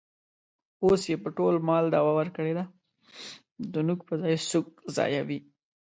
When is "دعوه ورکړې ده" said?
1.93-2.65